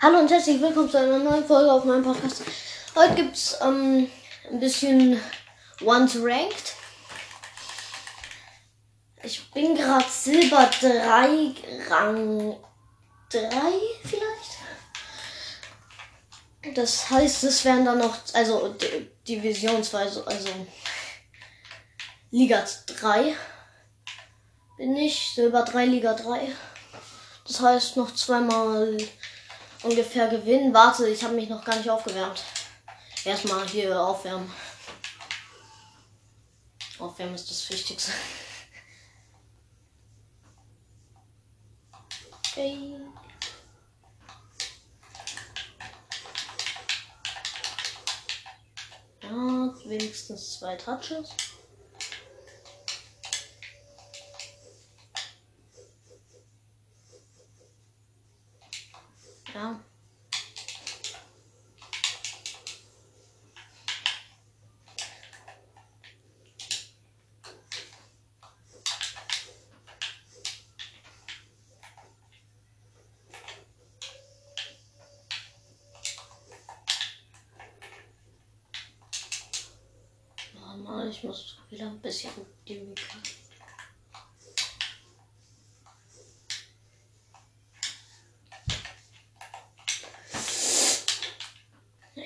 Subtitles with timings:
[0.00, 2.44] Hallo und herzlich willkommen zu einer neuen Folge auf meinem Podcast.
[2.94, 4.08] Heute gibt es ähm,
[4.48, 5.20] ein bisschen
[5.84, 6.74] Once Ranked.
[9.24, 11.52] Ich bin gerade Silber 3,
[11.90, 12.56] Rang
[13.30, 13.50] 3
[14.04, 14.58] vielleicht.
[16.76, 18.76] Das heißt, es werden dann noch, also
[19.26, 20.48] divisionsweise, also
[22.30, 23.34] Liga 3
[24.76, 26.52] bin ich, Silber 3, Liga 3.
[27.48, 28.96] Das heißt, noch zweimal
[29.82, 30.72] ungefähr gewinnen.
[30.74, 32.42] Warte, ich habe mich noch gar nicht aufgewärmt.
[33.24, 34.50] Erstmal hier aufwärmen.
[36.98, 38.12] Aufwärmen ist das Wichtigste.
[42.50, 42.96] Okay.
[49.22, 51.47] Ja, wenigstens zwei Touches.
[80.54, 82.30] Normal, ich muss wieder ein bisschen
[82.68, 83.18] die Mikro.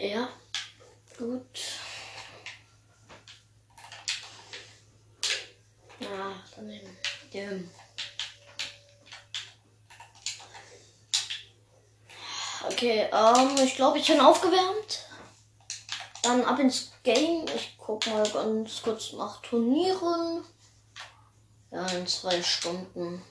[0.02, 0.28] Ja,
[1.16, 1.60] gut.
[6.00, 6.96] Ja, daneben.
[7.32, 7.70] Dem.
[12.68, 13.08] Okay,
[13.64, 15.06] ich glaube, ich bin aufgewärmt.
[16.22, 17.46] Dann ab ins Game.
[17.54, 20.44] Ich guck mal ganz kurz nach Turnieren.
[21.70, 23.24] Ja, in zwei Stunden.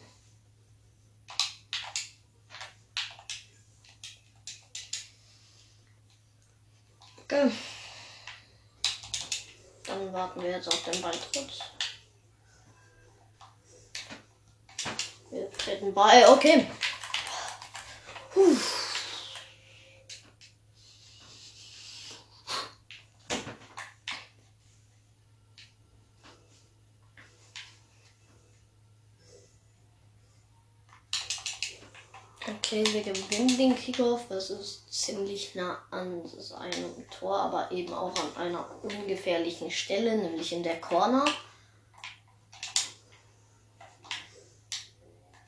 [7.24, 7.52] Okay.
[9.86, 11.50] Dann warten wir jetzt auf den Beitritt.
[15.30, 16.28] Wir treten bei.
[16.28, 16.68] Okay.
[18.34, 18.58] Puh.
[32.48, 33.04] Okay, wir
[34.02, 34.28] Kickoff.
[34.30, 40.52] Das ist ziemlich nah an seinem Tor, aber eben auch an einer ungefährlichen Stelle, nämlich
[40.54, 41.26] in der Corner.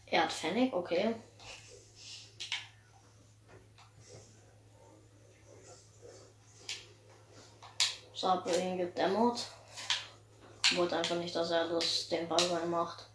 [0.06, 1.16] Er hat Fennec, okay.
[8.14, 9.48] So, habe ihn gedämmert.
[10.76, 13.08] Wollte einfach nicht, dass er das den Ball reinmacht.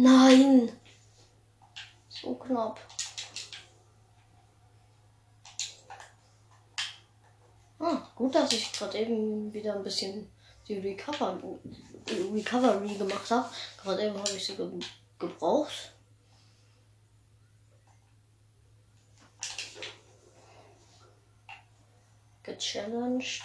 [0.00, 0.70] Nein!
[2.08, 2.78] So knapp.
[7.80, 10.30] Ah, gut, dass ich gerade eben wieder ein bisschen
[10.68, 11.36] die Recover
[12.32, 13.48] Recovery gemacht habe.
[13.82, 14.70] Gerade eben habe ich sie ge
[15.18, 15.92] gebraucht.
[22.44, 23.42] Gechallenged.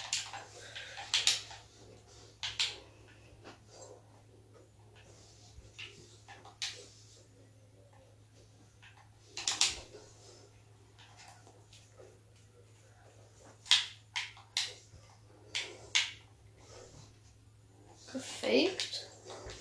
[18.14, 19.08] gefaked.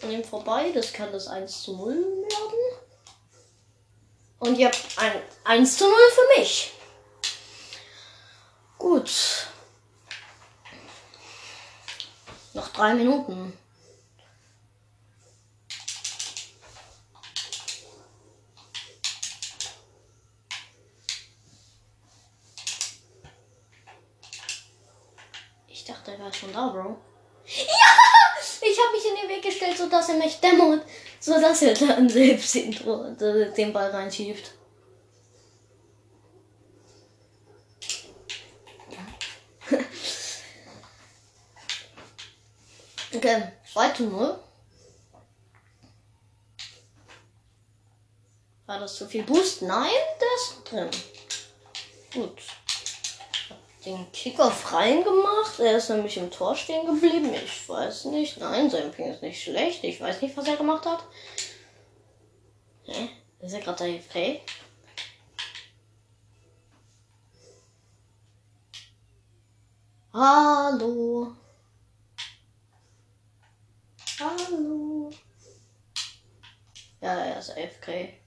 [0.03, 0.73] An ihm vorbei.
[0.73, 2.79] Das kann das 1 zu 0 werden.
[4.39, 6.73] Und ihr habt ein 1 zu 0 für mich.
[8.79, 9.47] Gut.
[12.55, 13.59] Noch drei Minuten.
[25.69, 26.97] Ich dachte, er war schon da, Bro.
[27.45, 28.12] Ja!
[28.65, 30.87] Ich habe mich in den Weg gestellt, sodass er mich dämmert.
[31.19, 32.71] Sodass er dann selbst den,
[33.57, 34.53] den Ball reinschiebt.
[43.15, 44.39] okay, 2 zu 0.
[48.67, 49.63] War das zu viel Boost?
[49.63, 50.89] Nein, der ist drin.
[52.15, 52.41] Gut
[53.85, 55.59] den Kickoff reingemacht.
[55.59, 57.33] Er ist nämlich im Tor stehen geblieben.
[57.35, 58.39] Ich weiß nicht.
[58.39, 59.83] Nein, sein Ping ist nicht schlecht.
[59.85, 61.05] Ich weiß nicht, was er gemacht hat.
[62.85, 63.09] Hä?
[63.41, 64.41] Ist er gerade AFK?
[70.15, 71.33] Hallo.
[74.21, 75.11] Hallo.
[77.01, 78.22] Ja, er ist AFK.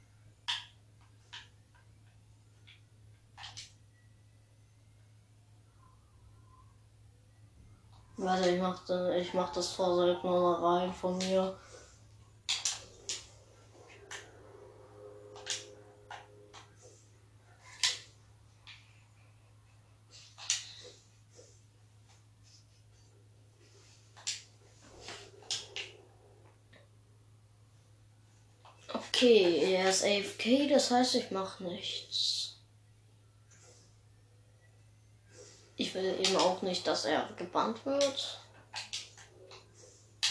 [8.17, 8.81] Warte, ich mach,
[9.17, 11.57] ich mach das Tor selten mal rein von mir.
[28.93, 32.34] Okay, er ist AFK, das heißt, ich mache nichts.
[35.77, 38.39] Ich will eben auch nicht, dass er gebannt wird.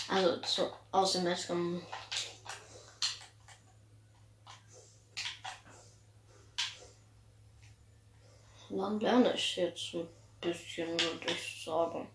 [0.08, 1.84] Also zu, aus dem Match kommen.
[8.76, 10.08] Dann lerne ich jetzt ein
[10.40, 12.08] bisschen, würde ich sagen.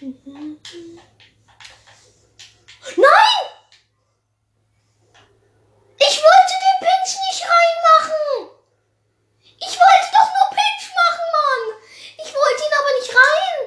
[0.00, 0.58] Nein!
[5.98, 8.50] Ich wollte den Pinch nicht reinmachen!
[9.58, 11.64] Ich wollte doch nur Pinch machen, Mann!
[12.18, 13.66] Ich wollte ihn aber nicht rein!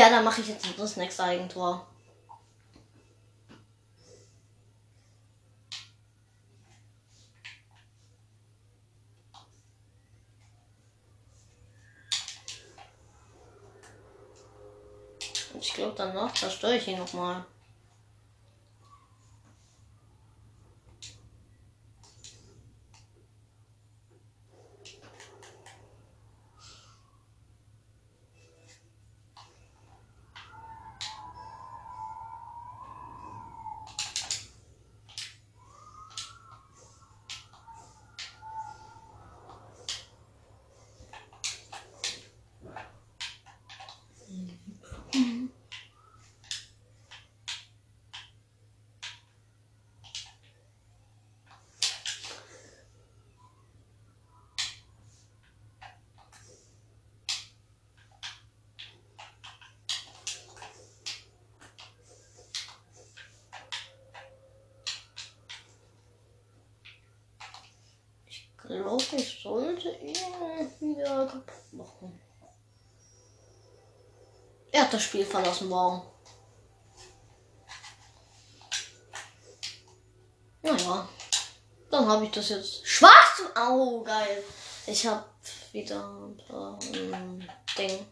[0.00, 1.86] Ja, dann mache ich jetzt das nächste Eigentor.
[15.52, 17.44] Und ich glaube, danach zerstöre ich ihn nochmal.
[68.78, 70.14] Glaube, ich sollte ihn
[70.80, 72.20] wieder kaputt machen.
[74.72, 76.02] Er hat das Spiel verlassen, wow.
[80.62, 81.08] Naja,
[81.90, 83.42] dann habe ich das jetzt schwarz.
[83.54, 84.44] Au, geil.
[84.86, 85.24] Ich habe
[85.72, 87.42] wieder ein paar ähm,
[87.76, 88.06] Ding.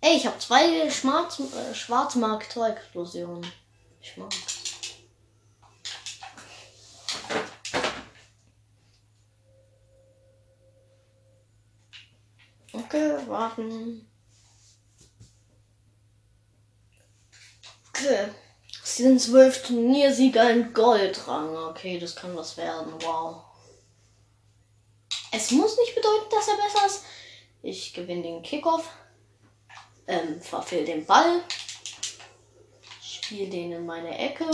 [0.00, 3.50] Ey, ich habe zwei Schwarz, äh, Schwarzmark Tor Explosionen.
[4.00, 4.32] Ich mag.
[12.72, 14.08] Okay, warten.
[17.90, 18.28] Okay.
[18.82, 21.56] Sie sind zwölf Turniersieger in Goldrang.
[21.70, 22.92] Okay, das kann was werden.
[23.00, 23.42] Wow.
[25.32, 27.04] Es muss nicht bedeuten, dass er besser ist.
[27.62, 28.88] Ich gewinne den Kickoff.
[30.06, 31.42] Ähm, verfehl den Ball.
[33.02, 34.46] Spiel den in meine Ecke.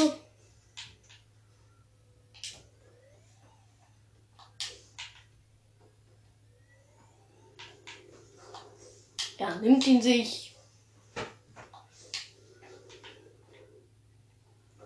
[9.43, 10.55] Er nimmt ihn sich.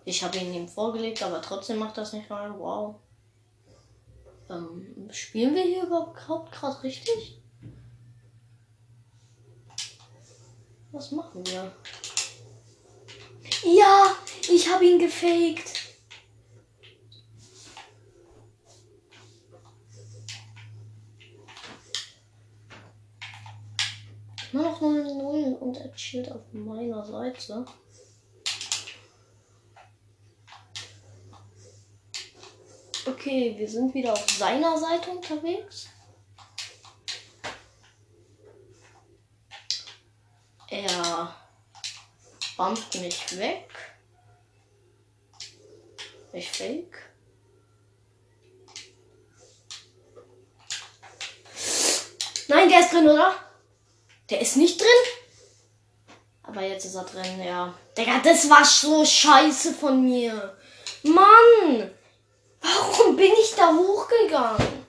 [0.07, 2.59] Ich habe ihn ihm vorgelegt, aber trotzdem macht das nicht mal.
[2.59, 2.95] Wow.
[4.49, 7.39] Ähm, spielen wir hier überhaupt gerade richtig?
[10.91, 11.71] Was machen wir?
[13.63, 14.17] Ja,
[14.49, 15.76] ich habe ihn gefaked.
[24.81, 27.65] Noch 0-0 und er chillt auf meiner Seite.
[33.07, 35.89] Okay, wir sind wieder auf seiner Seite unterwegs.
[40.69, 41.35] Er
[42.59, 43.71] bumpt mich weg.
[46.33, 46.99] Ich fake.
[52.49, 53.46] Nein, der ist drin, oder?
[54.31, 54.89] Der ist nicht drin.
[56.43, 57.75] Aber jetzt ist er drin, ja.
[57.97, 60.57] Digga, das war so scheiße von mir.
[61.03, 61.91] Mann!
[62.61, 64.87] Warum bin ich da hochgegangen?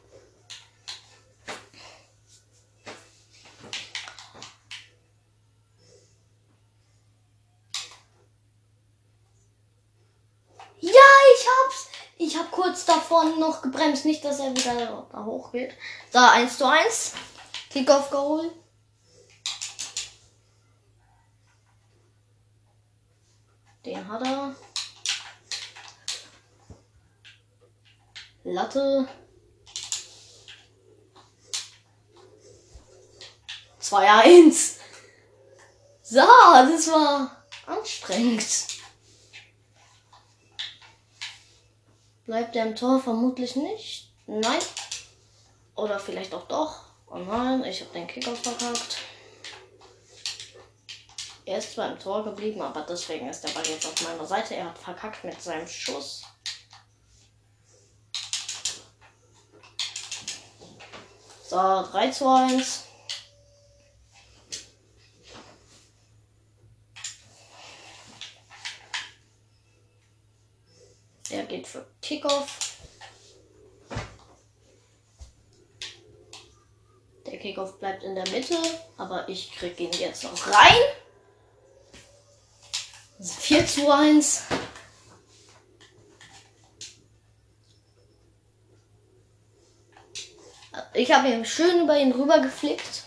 [10.80, 10.92] Ja,
[11.36, 11.88] ich hab's!
[12.20, 14.06] Ich hab kurz davon noch gebremst.
[14.06, 15.76] Nicht, dass er wieder da hochgeht.
[16.12, 17.14] Da, 1 zu 1.
[17.70, 18.52] Kickoff geholt.
[28.58, 29.08] Latte.
[33.80, 34.78] 2-1.
[36.02, 38.48] So, das war anstrengend.
[42.26, 43.00] Bleibt er im Tor?
[43.00, 44.12] Vermutlich nicht.
[44.26, 44.60] Nein.
[45.76, 46.82] Oder vielleicht auch doch.
[47.12, 48.98] Oh nein, ich habe den Kicker verkackt.
[51.46, 54.56] Er ist zwar im Tor geblieben, aber deswegen ist der Ball jetzt auf meiner Seite.
[54.56, 56.24] Er hat verkackt mit seinem Schuss.
[61.50, 62.84] So, 3 zu 1.
[71.32, 72.78] Der geht für Kickoff.
[77.26, 78.58] Der Kickoff bleibt in der Mitte,
[78.98, 80.76] aber ich krieg ihn jetzt noch rein.
[83.22, 84.44] 4 zu 1.
[90.98, 93.04] Ich habe ihn schön über ihn rüber geflickt.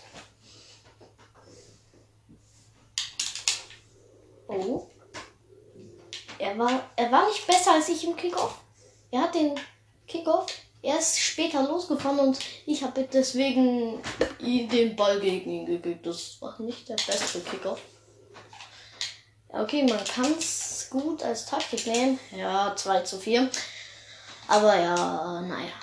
[4.47, 4.87] Oh.
[6.39, 8.61] Er war, er war nicht besser als ich im Kickoff.
[9.11, 9.59] Er hat den
[10.07, 10.45] Kickoff
[10.81, 14.01] erst später losgefahren und ich habe deswegen
[14.39, 16.05] den Ball gegen ihn gekickt.
[16.05, 17.81] Das war nicht der beste Kickoff.
[19.49, 22.17] Okay, man kann es gut als Taktik nehmen.
[22.33, 23.51] Ja, 2 zu 4.
[24.47, 25.73] Aber ja, naja.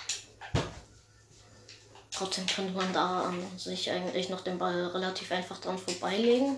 [2.19, 6.57] Trotzdem könnte man da an sich eigentlich noch den Ball relativ einfach dran vorbeilegen.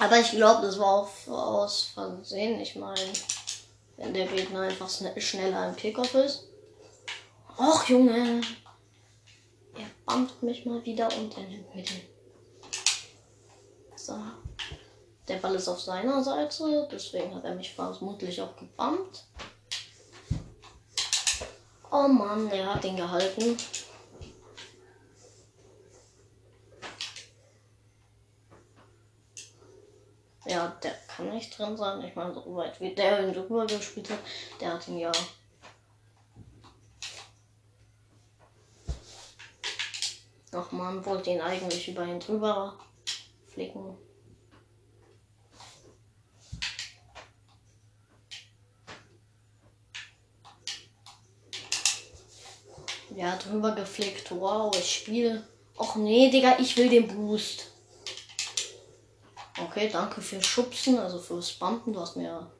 [0.00, 2.60] Aber ich glaube, das war auch aus Versehen.
[2.60, 3.12] Ich meine,
[3.96, 6.48] wenn der Gegner einfach schneller im Kickoff ist.
[7.58, 8.40] Och, Junge.
[9.74, 12.00] Er bumpt mich mal wieder und er nimmt mir den.
[13.94, 14.18] So.
[15.28, 19.26] Der Ball ist auf seiner Seite, deswegen hat er mich vermutlich auch gebumpt.
[21.92, 23.56] Oh Mann, er hat ihn gehalten.
[30.46, 32.02] Ja, der kann nicht drin sein.
[32.04, 34.20] Ich meine, so weit wie der ihn drüber gespielt hat,
[34.60, 35.10] der hat ihn ja.
[40.52, 42.78] Ach man, wollte ihn eigentlich über ihn drüber
[43.46, 43.96] flicken.
[53.16, 54.30] Ja, drüber geflickt.
[54.30, 55.46] Wow, ich spiele.
[55.76, 57.66] Och nee, Digga, ich will den Boost.
[59.62, 61.92] Okay, danke für Schubsen, also fürs Bumpen.
[61.92, 62.50] Du hast mir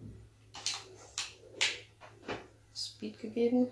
[2.75, 3.69] Speed gegeben.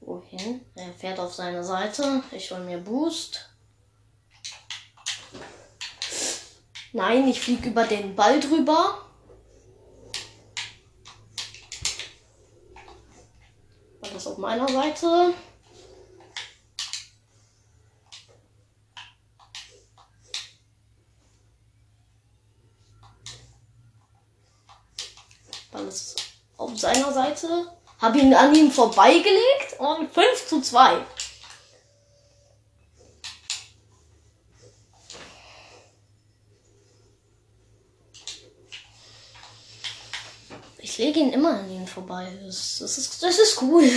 [0.00, 0.64] Wohin?
[0.74, 2.22] Er fährt auf seine Seite.
[2.30, 3.50] Ich hol mir Boost.
[6.92, 9.05] Nein, ich fliege über den Ball drüber.
[14.16, 15.34] War das auf meiner Seite?
[25.70, 26.16] Alles
[26.56, 27.70] auf seiner Seite.
[28.00, 31.04] Habe ihn an ihm vorbeigelegt und 5 zu 2.
[41.16, 42.30] Ihn immer an ihn vorbei.
[42.44, 43.90] Das, das, ist, das ist cool.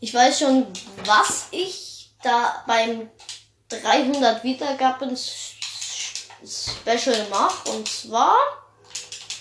[0.00, 0.66] Ich weiß schon,
[1.06, 3.08] was ich da beim
[3.70, 7.70] 300 Wiedergaben Special mache.
[7.70, 8.36] Und zwar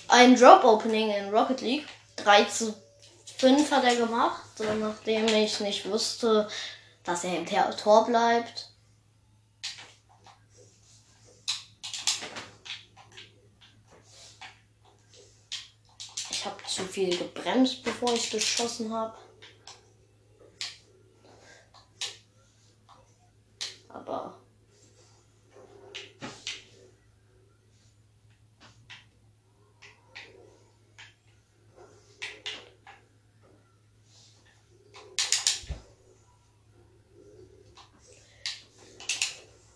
[0.08, 1.88] ein Drop Opening in Rocket League.
[2.16, 2.74] 3 zu
[3.40, 4.44] 5 hat er gemacht,
[4.80, 6.48] nachdem ich nicht wusste,
[7.04, 8.74] dass er im Tor bleibt.
[16.44, 19.16] Ich habe zu viel gebremst, bevor ich geschossen habe.
[23.90, 24.40] Aber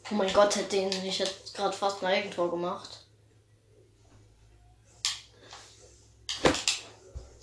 [0.09, 2.96] Oh mein Gott, hätte ich jetzt gerade fast ein Eigentor gemacht.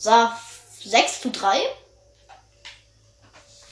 [0.04, 0.28] So,
[0.84, 1.58] 6 zu 3.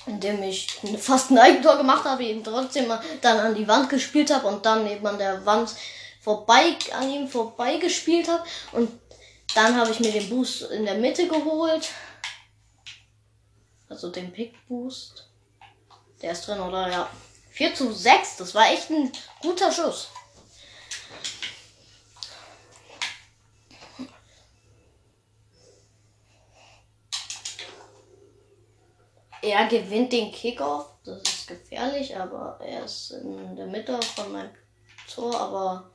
[0.07, 0.67] Indem ich
[0.99, 4.87] fast ein Eigentor gemacht habe, ihn trotzdem dann an die Wand gespielt habe und dann
[4.87, 5.75] eben an der Wand
[6.23, 8.45] vorbei, an ihm vorbei gespielt habe.
[8.73, 8.91] Und
[9.55, 11.91] Dann habe ich mir den Boost in der Mitte geholt.
[13.89, 15.29] Also den Pick Boost.
[16.23, 16.91] Der ist drin, oder?
[16.91, 17.11] Ja.
[17.51, 18.37] 4 zu 6.
[18.39, 19.12] Das war echt ein
[19.43, 20.09] guter Schuss.
[29.43, 30.87] Er gewinnt den Kickoff.
[31.05, 34.51] Das ist gefährlich, aber er ist in der Mitte von meinem
[35.13, 35.91] Tor, aber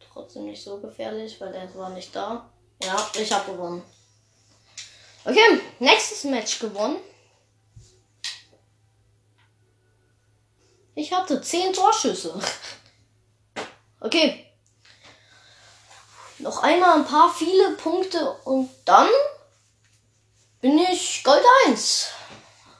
[0.00, 2.50] trotzdem nicht so gefährlich, weil der war nicht da.
[2.82, 3.82] Ja, ich habe gewonnen.
[5.24, 6.96] Okay, nächstes Match gewonnen.
[10.94, 12.34] Ich hatte 10 Torschüsse.
[14.00, 14.46] Okay.
[16.38, 19.08] Noch einmal ein paar viele Punkte und dann
[20.60, 22.10] bin ich Gold 1.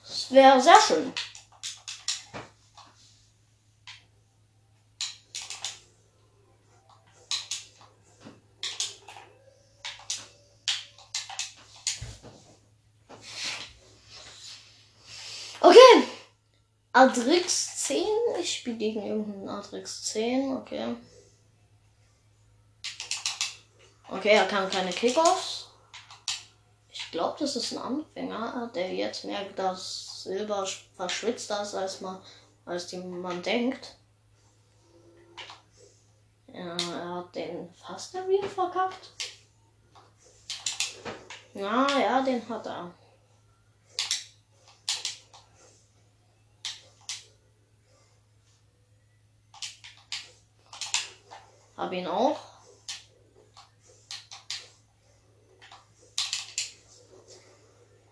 [0.02, 1.12] Das wäre sehr schön.
[15.60, 15.78] Okay.
[16.92, 18.04] Adrix 10.
[18.40, 20.56] Ich spiele gegen irgendeinen Adrix 10.
[20.56, 20.96] Okay.
[24.10, 25.67] Okay, er kann keine Kickoffs.
[27.08, 32.20] Ich glaube, das ist ein Anfänger, der jetzt merkt, dass Silber verschwitzter ist, als man,
[32.66, 33.96] als man denkt.
[36.52, 39.08] Ja, er hat den fast wieder verkackt.
[41.54, 42.90] Ja, ja, den hat er.
[51.74, 52.57] Hab ihn auch.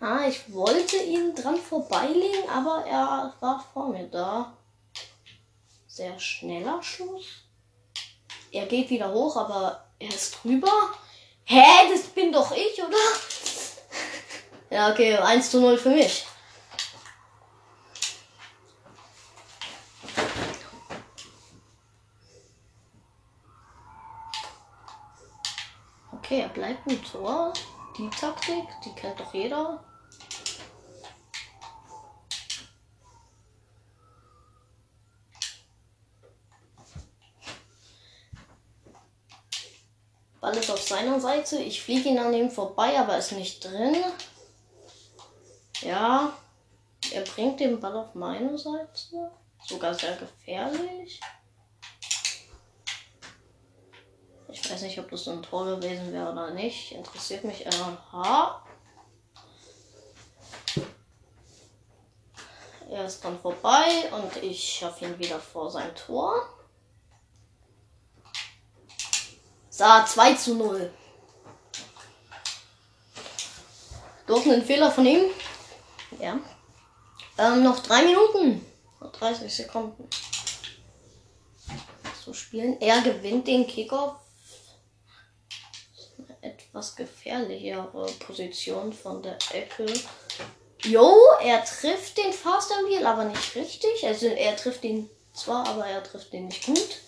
[0.09, 4.57] Ah, ich wollte ihn dran vorbeilegen, aber er war vor mir da.
[5.89, 7.43] Sehr schneller Schuss.
[8.53, 10.71] Er geht wieder hoch, aber er ist drüber.
[11.43, 12.97] Hä, das bin doch ich, oder?
[14.71, 16.25] ja, okay, 1 zu 0 für mich.
[26.13, 27.53] Okay, er bleibt im Tor.
[27.99, 29.83] Die Taktik, die kennt doch jeder.
[40.47, 41.57] Ball ist auf seiner Seite.
[41.59, 43.97] Ich fliege ihn an ihm vorbei, aber ist nicht drin.
[45.83, 46.33] Ja,
[47.13, 49.31] er bringt den Ball auf meine Seite.
[49.65, 51.21] Sogar sehr gefährlich.
[54.49, 56.93] Ich weiß nicht, ob das so ein Tor gewesen wäre oder nicht.
[56.93, 57.67] Interessiert mich.
[57.67, 58.63] Aha.
[62.89, 66.56] Er ist dann vorbei und ich schaffe ihn wieder vor sein Tor.
[69.77, 70.91] So, 2 zu 0.
[74.27, 75.27] Durch einen Fehler von ihm.
[76.19, 76.41] Ja.
[77.37, 78.65] Ähm, noch 3 Minuten.
[79.13, 80.09] 30 Sekunden.
[82.25, 82.81] So spielen.
[82.81, 84.17] Er gewinnt den Kickoff
[86.41, 89.85] etwas gefährlichere Position von der Ecke.
[90.85, 94.07] Jo, er trifft den Fast Wheel, aber nicht richtig.
[94.07, 97.03] Also er trifft ihn zwar, aber er trifft ihn nicht gut.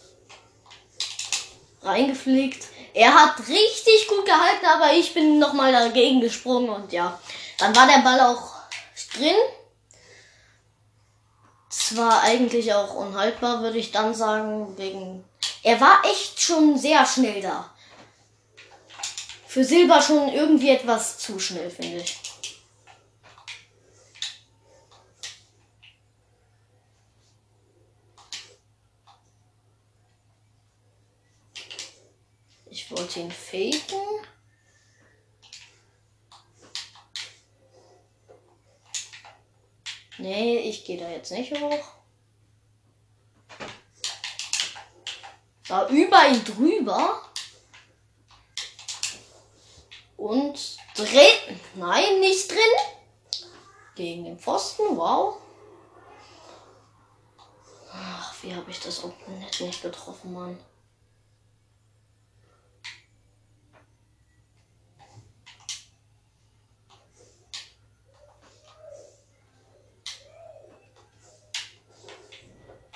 [1.83, 2.67] Reingeflickt.
[2.95, 7.19] Er hat richtig gut gehalten, aber ich bin nochmal dagegen gesprungen und ja.
[7.59, 8.53] Dann war der Ball auch
[9.15, 9.37] drin.
[11.69, 15.25] Zwar eigentlich auch unhaltbar, würde ich dann sagen, wegen.
[15.63, 17.71] Er war echt schon sehr schnell da
[19.49, 22.17] für Silber schon irgendwie etwas zu schnell, finde ich.
[32.71, 34.27] Ich wollte ihn faken.
[40.19, 41.85] Nee, ich gehe da jetzt nicht hoch.
[45.69, 47.23] War über ihn drüber.
[50.17, 51.61] Und drin.
[51.75, 52.59] Nein, nicht drin.
[53.95, 54.97] Gegen den Pfosten.
[54.97, 55.39] Wow.
[57.93, 60.59] Ach, wie habe ich das Open nicht getroffen, Mann.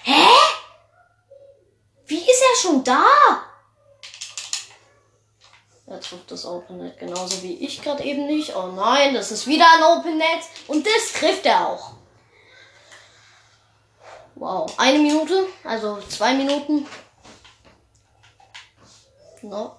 [0.05, 0.27] Hä?
[2.07, 3.07] Wie ist er schon da?
[5.87, 6.01] Er
[6.53, 8.55] trifft das Open Net genauso wie ich gerade eben nicht.
[8.55, 10.45] Oh nein, das ist wieder ein Open Net.
[10.69, 11.93] Und das trifft er auch.
[14.35, 14.73] Wow.
[14.79, 16.87] Eine Minute, also zwei Minuten.
[19.43, 19.77] Noch.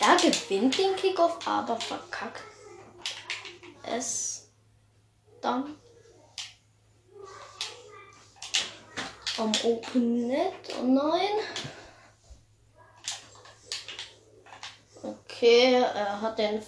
[0.00, 2.42] Er gewinnt den Kickoff, aber verkackt
[3.82, 4.48] es
[5.40, 5.76] dann
[9.38, 10.52] am Open Net.
[10.80, 11.75] Oh nein.
[15.36, 16.62] Okay, er hat den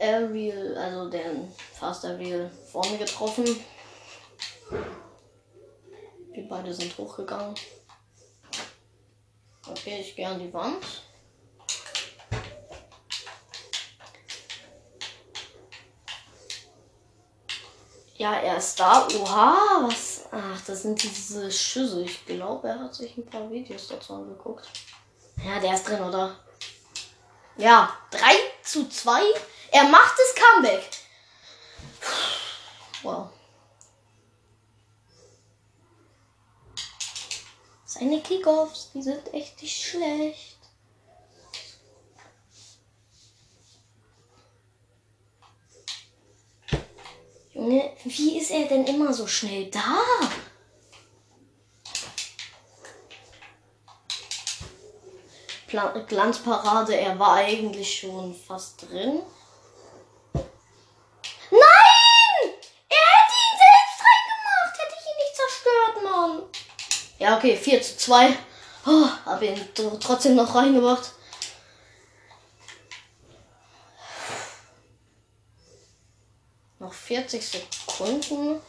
[0.00, 3.44] Aerial, also den Fast Aerial vorne getroffen.
[6.32, 7.54] Wir beide sind hochgegangen.
[9.68, 10.82] Okay, ich gehe an die Wand.
[18.16, 19.06] Ja, er ist da.
[19.20, 20.24] Oha, was?
[20.30, 22.04] Ach, das sind diese Schüsse.
[22.04, 24.66] Ich glaube, er hat sich ein paar Videos dazu angeguckt.
[25.44, 26.38] Ja, der ist drin, oder?
[27.56, 29.22] Ja, 3 zu 2.
[29.70, 30.90] Er macht das Comeback.
[33.02, 33.28] Wow.
[37.84, 40.58] Seine Kickoffs, die sind echt nicht schlecht.
[47.52, 50.02] Junge, wie ist er denn immer so schnell da?
[56.06, 59.22] Glanzparade, er war eigentlich schon fast drin.
[61.50, 61.62] Nein!
[62.88, 66.42] Er hätte ihn selbst reingemacht, hätte ich ihn nicht zerstört, Mann.
[67.18, 68.36] Ja, okay, 4 zu 2.
[68.86, 71.12] Oh, hab ihn trotzdem noch reingemacht.
[76.78, 78.60] Noch 40 Sekunden.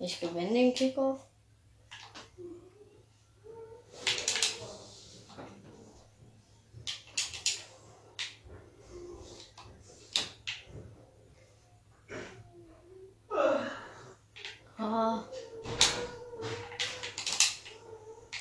[0.00, 1.27] Ich gewinne den Kickoff.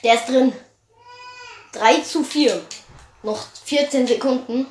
[0.03, 0.53] Der ist drin.
[1.73, 2.65] 3 zu 4.
[3.23, 4.67] Noch 14 Sekunden.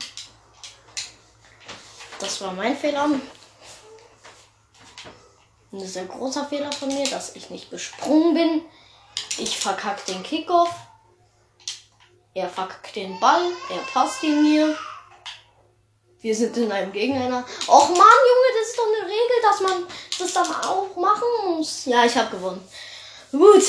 [2.19, 3.11] Das war mein Fehler.
[5.73, 8.63] Ein sehr großer Fehler von mir, dass ich nicht gesprungen bin.
[9.39, 10.75] Ich verkack den Kickoff.
[12.35, 13.51] Er verkackt den Ball.
[13.71, 14.77] Er passt ihn mir.
[16.21, 17.45] Wir sind in einem Gegeneinander.
[17.69, 19.87] Och man, Junge, das ist doch eine Regel, dass man
[20.19, 21.85] das dann auch machen muss.
[21.85, 22.67] Ja, ich habe gewonnen.
[23.31, 23.65] Gut.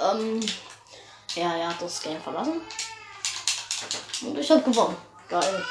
[0.00, 0.40] Ähm,
[1.34, 2.60] ja, er hat das Game verlassen.
[4.22, 4.96] Und ich habe gewonnen.
[5.28, 5.64] Geil.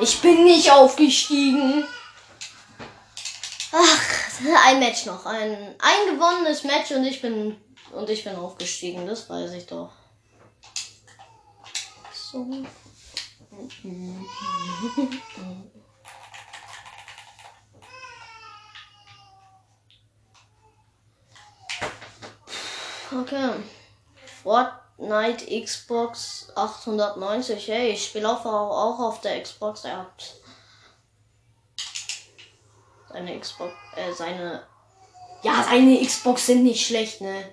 [0.00, 1.84] Ich bin nicht aufgestiegen.
[3.72, 5.24] Ach, ein Match noch.
[5.26, 7.56] Ein, ein gewonnenes Match und ich bin
[7.92, 9.06] und ich bin aufgestiegen.
[9.06, 9.92] Das weiß ich doch.
[12.12, 12.46] So.
[23.14, 23.52] Okay.
[24.42, 27.68] Fortnite Xbox 890.
[27.68, 29.84] Hey, ich spiele auch, auch auf der Xbox.
[29.84, 30.34] Er hat
[33.10, 34.66] seine Xbox, äh, seine.
[35.42, 37.52] Ja, seine Xbox sind nicht schlecht, ne?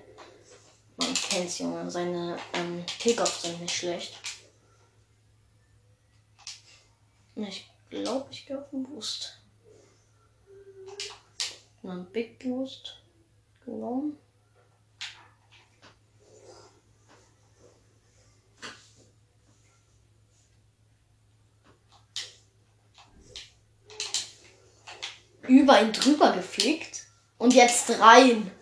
[0.96, 1.90] Man kennt's, Junge.
[1.90, 4.18] Seine ähm, Kickoffs sind nicht schlecht.
[7.34, 9.38] Ich glaube, ich gehe auf den Boost.
[11.82, 12.96] Einen Big Boost
[13.64, 14.18] genommen.
[25.50, 27.06] Über ihn drüber geflickt.
[27.36, 28.52] Und jetzt rein.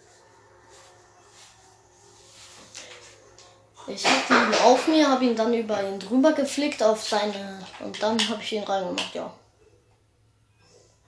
[3.87, 7.66] Ich hatte ihn auf mir, habe ihn dann über ihn drüber geflickt auf seine.
[7.81, 9.31] Und dann habe ich ihn reingemacht, ja.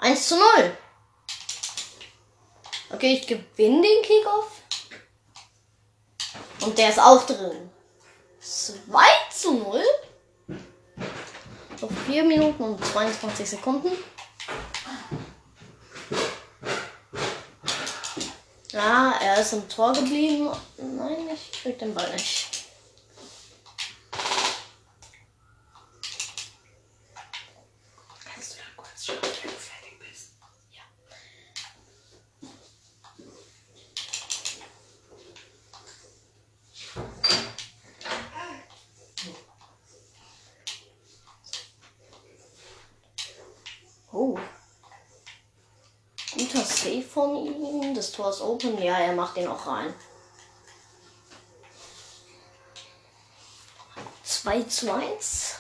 [0.01, 0.45] 1 zu 0.
[2.93, 4.61] Okay, ich gewinne den Kickoff.
[6.61, 7.71] Und der ist auch drin.
[8.41, 8.99] 2
[9.31, 9.83] zu 0.
[11.81, 13.93] Noch 4 Minuten und 22 Sekunden.
[18.73, 20.49] Ja, er ist im Tor geblieben.
[20.79, 22.67] Nein, ich krieg den Ball nicht.
[28.25, 30.35] Kannst du da kurz schauen, wenn du fertig bist?
[30.71, 30.83] Ja.
[44.13, 44.39] Oh.
[46.37, 47.51] Guter Save von
[48.41, 48.81] open.
[48.83, 49.93] Ja, er macht den auch rein.
[54.23, 55.57] 2 zu 1.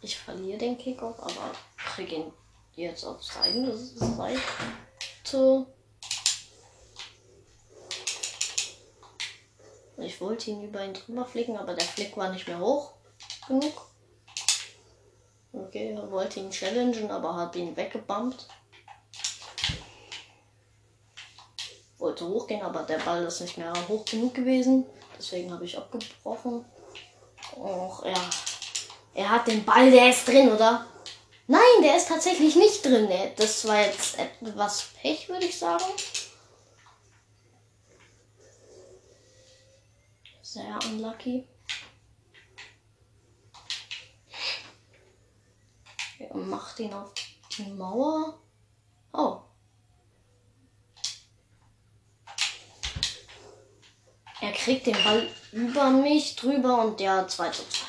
[0.00, 2.32] Ich verliere den Kickoff, aber kriege ihn
[2.76, 5.66] jetzt auf seine Seite.
[9.98, 12.92] Ich wollte ihn über ihn drüber flicken, aber der Flick war nicht mehr hoch
[13.46, 13.87] genug.
[15.78, 18.48] Er wollte ihn challengen, aber hat ihn weggebumpt.
[21.98, 24.86] Wollte hochgehen, aber der Ball ist nicht mehr hoch genug gewesen.
[25.16, 26.64] Deswegen habe ich abgebrochen.
[27.56, 28.30] Och, ja.
[29.14, 30.86] Er hat den Ball, der ist drin, oder?
[31.46, 33.08] Nein, der ist tatsächlich nicht drin.
[33.36, 35.84] Das war jetzt etwas Pech, würde ich sagen.
[40.42, 41.46] Sehr unlucky.
[46.18, 47.12] Er macht ihn auf
[47.56, 48.38] die Mauer.
[49.12, 49.40] Oh.
[54.40, 57.88] Er kriegt den Ball über mich drüber und der 2 zu 2.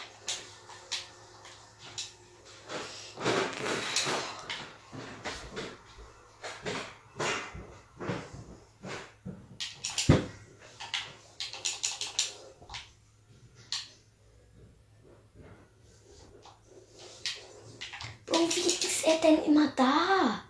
[18.30, 20.44] Bro, wie ist er denn immer da?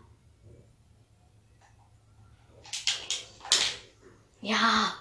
[4.41, 4.93] Ja.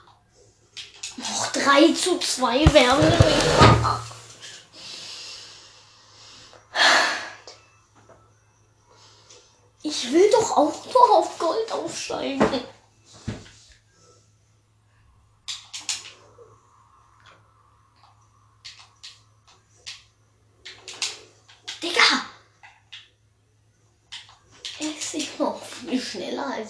[1.16, 3.12] Noch 3 zu 2 wären.
[9.82, 12.64] Ich will doch auch nur auf Gold aufsteigen.
[21.82, 22.26] Digga!
[24.80, 26.00] Er ist immer viel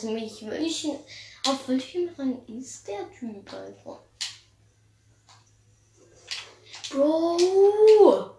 [0.08, 0.44] mich.
[0.46, 0.98] Welchen,
[1.46, 4.00] auf welchem Rang ist der Typ einfach?
[6.90, 8.38] Bro!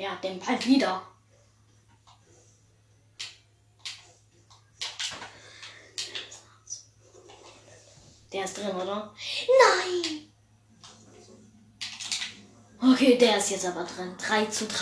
[0.00, 1.02] Ja, hat den Ball wieder.
[8.32, 9.14] Der ist drin, oder?
[9.48, 10.32] Nein!
[12.92, 14.16] Okay, der ist jetzt aber drin.
[14.18, 14.74] 3 zu 3.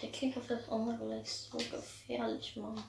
[0.00, 2.82] Der Kicker wird auch mal gleich so gefährlich, Mann.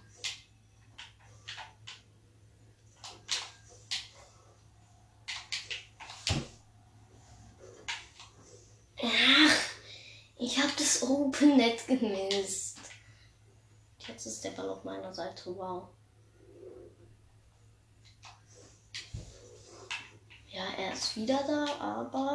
[9.01, 9.69] Ach,
[10.37, 10.71] ich habe
[11.31, 12.79] das Open Net gemisst.
[13.99, 15.55] Jetzt ist der Ball auf meiner Seite.
[15.55, 15.89] Wow.
[20.47, 22.33] Ja, er ist wieder da, aber.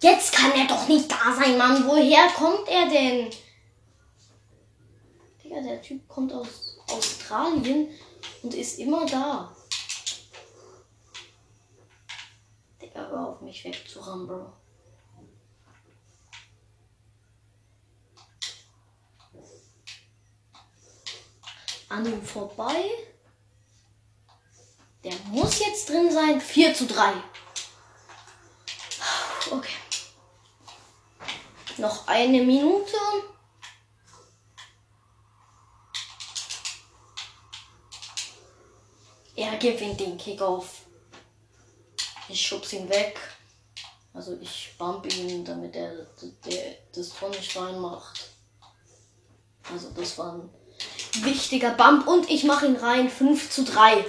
[0.00, 1.86] Jetzt kann er doch nicht da sein, Mann.
[1.86, 3.30] Woher kommt er denn?
[5.42, 7.88] Digga, der Typ kommt aus Australien
[8.42, 9.54] und ist immer da.
[12.80, 14.61] Digga, hör auf mich wegzurammen, Bro.
[21.92, 22.90] An ihm vorbei.
[25.04, 26.40] Der muss jetzt drin sein.
[26.40, 27.12] 4 zu 3.
[29.50, 29.74] Okay.
[31.76, 32.96] Noch eine Minute.
[39.36, 40.86] Er gewinnt den Kickoff.
[42.30, 43.20] Ich schub's ihn weg.
[44.14, 46.06] Also ich bump ihn, damit er
[46.46, 48.30] der, das Tor nicht reinmacht.
[49.70, 50.61] Also das war ein
[51.14, 53.10] wichtiger Bump und ich mache ihn rein.
[53.10, 54.04] 5 zu 3.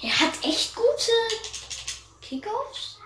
[0.00, 1.12] Er hat echt gute
[2.22, 2.98] Kickoffs.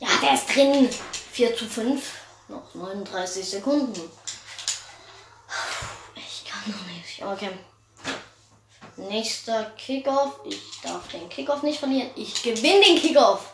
[0.00, 0.88] Ja, der ist drin.
[1.32, 2.02] 4 zu 5.
[2.48, 4.10] Noch 39 Sekunden.
[6.16, 7.22] Ich kann noch nicht.
[7.24, 7.50] Okay.
[9.08, 10.40] Nächster Kickoff.
[10.44, 12.10] Ich darf den Kickoff nicht verlieren.
[12.16, 13.52] Ich gewinne den Kickoff.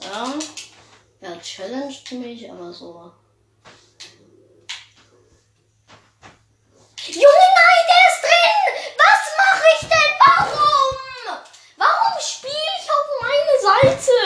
[0.00, 0.34] Ja.
[1.20, 3.12] Er challenged mich, aber so.
[7.06, 8.60] Junge, nein, der ist drin!
[8.98, 10.12] Was mache ich denn?
[10.24, 10.90] Warum?
[11.76, 14.16] Warum spiele ich auf meine Seite?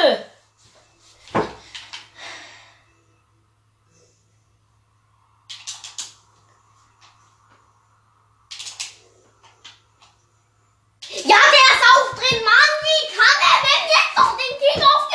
[11.25, 12.72] Ja, der ist auch drin, Mann!
[12.83, 15.07] Wie kann er denn jetzt noch den Kick auf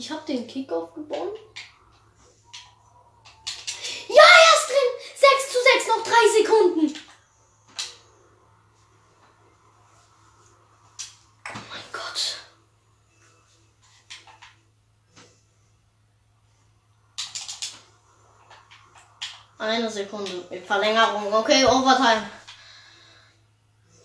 [0.00, 0.10] Ich
[0.70, 1.36] Kickoff gewonnen.
[4.08, 4.90] Ja, er ist drin.
[5.16, 6.98] 6 zu 6, noch 3 Sekunden.
[11.48, 12.36] Oh mein Gott.
[19.58, 20.46] Eine Sekunde.
[20.50, 21.34] Mit Verlängerung.
[21.34, 22.30] Okay, Overtime.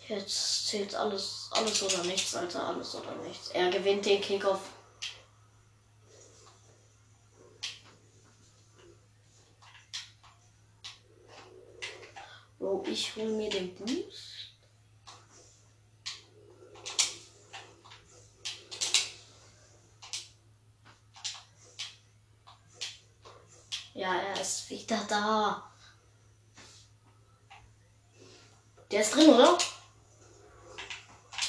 [0.08, 2.68] Jetzt zählt alles, alles oder nichts, Alter.
[2.68, 3.50] Alles oder nichts.
[3.50, 4.62] Er gewinnt den Kickoff.
[12.76, 14.52] Bro, ich hol mir den Boost.
[23.94, 25.72] Ja, er ist wieder da.
[28.92, 29.58] Der ist drin, oder?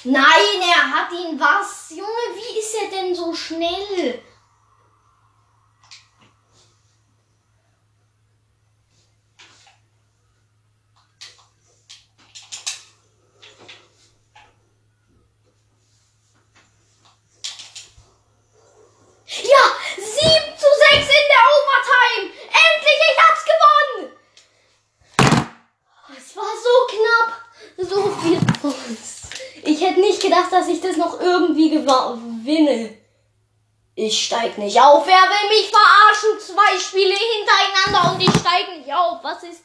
[0.05, 1.91] Nein, er hat ihn was?
[1.91, 4.23] Junge, wie ist er denn so schnell?
[19.43, 19.65] Ja,
[19.97, 22.27] 7 zu 6 in der Overtime.
[22.47, 24.05] Endlich, ich hab's gewonnen.
[26.17, 27.31] Es war so knapp.
[27.77, 29.29] So viel Points.
[29.63, 32.97] Ich hätte nicht gedacht, dass ich das noch irgendwie gewinne.
[34.37, 35.07] Ich steig nicht auf.
[35.07, 36.39] Wer will mich verarschen?
[36.39, 39.19] Zwei Spiele hintereinander und ich steig nicht auf.
[39.23, 39.65] Was ist